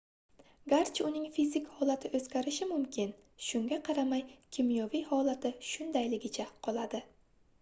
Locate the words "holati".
1.81-2.09, 5.11-5.51